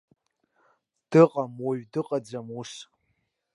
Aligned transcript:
Дыҟам, 1.09 1.53
уаҩ 1.65 1.81
дыҟаӡам 1.91 2.47
ус. 2.59 2.71